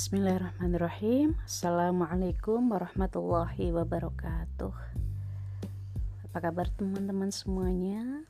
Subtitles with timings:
[0.00, 1.36] Bismillahirrahmanirrahim.
[1.44, 4.72] Assalamualaikum warahmatullahi wabarakatuh.
[6.24, 8.24] Apa kabar teman-teman semuanya?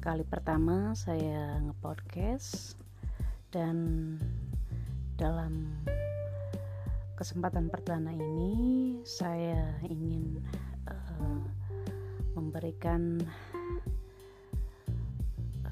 [0.00, 2.72] Kali pertama saya nge-podcast
[3.52, 3.76] Dan
[5.20, 5.84] dalam
[7.20, 10.40] kesempatan perdana ini Saya ingin
[10.88, 11.44] uh,
[12.32, 13.20] memberikan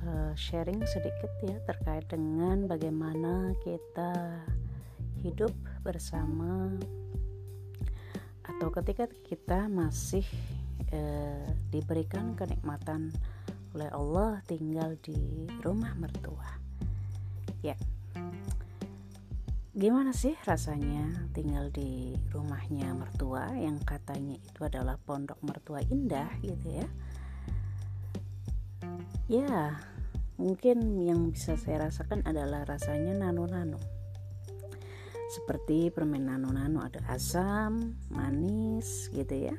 [0.03, 4.43] Eh, sharing sedikit ya terkait dengan bagaimana kita
[5.23, 5.55] hidup
[5.87, 6.75] bersama
[8.43, 10.27] atau ketika kita masih
[10.91, 13.15] uh, diberikan kenikmatan
[13.79, 16.51] oleh Allah tinggal di rumah mertua.
[17.63, 17.79] Ya.
[19.71, 26.83] Gimana sih rasanya tinggal di rumahnya mertua yang katanya itu adalah pondok mertua indah gitu
[26.83, 26.89] ya?
[29.31, 29.79] Ya,
[30.41, 33.81] Mungkin yang bisa saya rasakan adalah rasanya nano-nano.
[35.33, 39.57] Seperti permen nano-nano ada asam, manis gitu ya.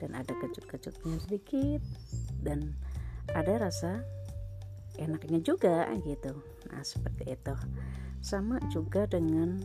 [0.00, 1.82] Dan ada kecut-kecutnya sedikit
[2.42, 2.74] dan
[3.32, 4.02] ada rasa
[4.98, 6.42] enaknya juga gitu.
[6.72, 7.54] Nah, seperti itu.
[8.20, 9.60] Sama juga dengan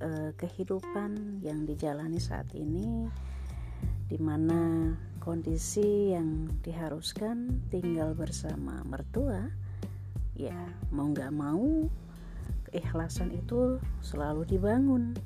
[0.00, 3.08] uh, kehidupan yang dijalani saat ini
[4.10, 4.90] di mana
[5.22, 9.46] kondisi yang diharuskan tinggal bersama mertua
[10.48, 10.56] ya
[10.88, 11.84] mau nggak mau
[12.70, 15.18] keikhlasan itu selalu dibangun.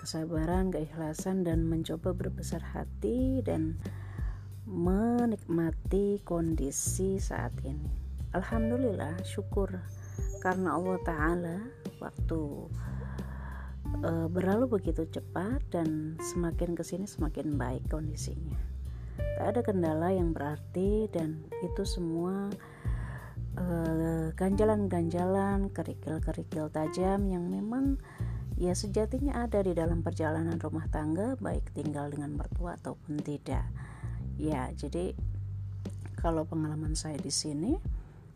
[0.00, 3.74] Kesabaran keikhlasan dan mencoba berbesar hati dan
[4.66, 7.90] menikmati kondisi saat ini.
[8.32, 9.82] Alhamdulillah syukur.
[10.38, 11.58] Karena Allah Ta'ala
[11.98, 12.40] waktu
[13.98, 18.58] e, berlalu begitu cepat dan semakin ke sini semakin baik kondisinya.
[19.16, 22.52] Tak ada kendala yang berarti dan itu semua
[24.36, 27.96] ganjalan-ganjalan, kerikil-kerikil tajam yang memang
[28.56, 33.64] ya sejatinya ada di dalam perjalanan rumah tangga baik tinggal dengan mertua ataupun tidak.
[34.36, 35.16] Ya, jadi
[36.20, 37.80] kalau pengalaman saya di sini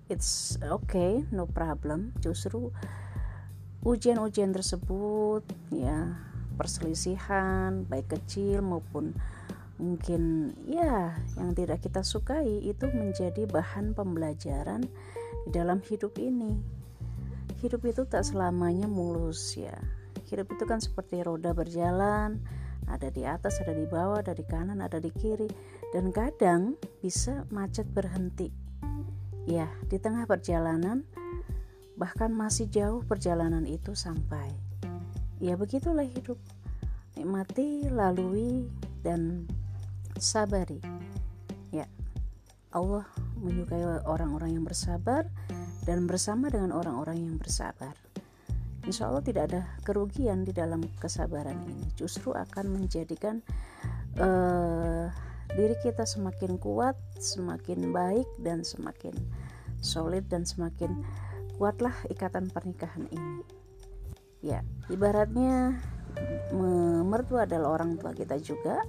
[0.08, 2.16] it's okay, no problem.
[2.24, 2.72] Justru
[3.84, 6.16] ujian-ujian tersebut ya
[6.60, 9.16] perselisihan baik kecil maupun
[9.80, 14.84] mungkin ya yang tidak kita sukai itu menjadi bahan pembelajaran
[15.46, 16.58] di dalam hidup ini.
[17.60, 19.76] Hidup itu tak selamanya mulus ya.
[20.30, 22.40] Hidup itu kan seperti roda berjalan,
[22.86, 25.50] ada di atas, ada di bawah, ada di kanan, ada di kiri,
[25.92, 28.48] dan kadang bisa macet berhenti.
[29.44, 31.02] Ya, di tengah perjalanan,
[31.98, 34.48] bahkan masih jauh perjalanan itu sampai.
[35.42, 36.38] Ya, begitulah hidup.
[37.18, 38.70] Nikmati, lalui,
[39.00, 39.50] dan
[40.20, 40.80] sabari
[41.72, 41.88] ya
[42.76, 43.08] Allah
[43.40, 45.24] menyukai orang-orang yang bersabar
[45.88, 47.96] dan bersama dengan orang-orang yang bersabar.
[48.84, 51.88] Insya Allah tidak ada kerugian di dalam kesabaran ini.
[51.96, 53.44] Justru akan menjadikan
[54.16, 55.12] uh,
[55.52, 59.12] diri kita semakin kuat semakin baik dan semakin
[59.82, 61.04] solid dan semakin
[61.60, 63.44] kuatlah ikatan pernikahan ini.
[64.40, 65.76] Ya ibaratnya
[67.04, 68.80] mertua adalah orang tua kita juga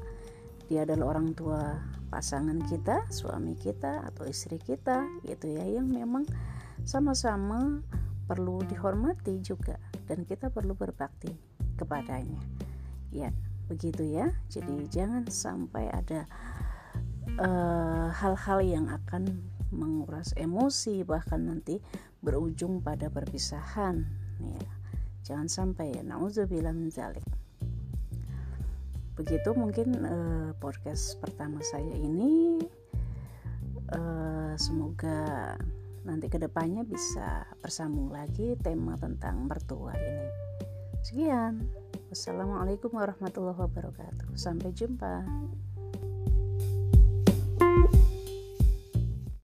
[0.71, 6.23] dia adalah orang tua pasangan kita, suami kita atau istri kita gitu ya yang memang
[6.87, 7.83] sama-sama
[8.23, 9.75] perlu dihormati juga
[10.07, 11.35] dan kita perlu berbakti
[11.75, 12.39] kepadanya.
[13.11, 13.35] Ya,
[13.67, 14.31] begitu ya.
[14.47, 16.23] Jadi jangan sampai ada
[17.27, 19.27] eh, hal-hal uh, yang akan
[19.75, 21.83] menguras emosi bahkan nanti
[22.23, 24.07] berujung pada perpisahan
[24.39, 24.71] ya.
[25.27, 27.27] Jangan sampai ya nauzubillah min zalik
[29.21, 32.57] begitu mungkin uh, podcast pertama saya ini
[33.93, 35.53] uh, semoga
[36.01, 40.27] nanti ke depannya bisa bersambung lagi tema tentang mertua ini.
[41.05, 41.69] Sekian.
[42.09, 44.33] Wassalamualaikum warahmatullahi wabarakatuh.
[44.33, 45.21] Sampai jumpa